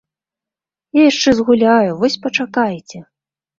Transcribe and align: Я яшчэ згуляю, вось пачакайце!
Я 0.99 1.03
яшчэ 1.11 1.29
згуляю, 1.41 1.89
вось 2.01 2.19
пачакайце! 2.27 3.07